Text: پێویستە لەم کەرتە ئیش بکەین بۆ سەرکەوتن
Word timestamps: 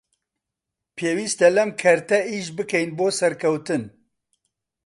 پێویستە 0.97 1.47
لەم 1.57 1.69
کەرتە 1.81 2.19
ئیش 2.31 2.47
بکەین 2.57 2.89
بۆ 2.97 3.07
سەرکەوتن 3.19 3.83